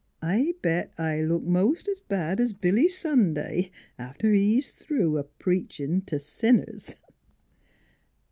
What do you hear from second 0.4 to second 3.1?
bet I look most 's bad 's Billy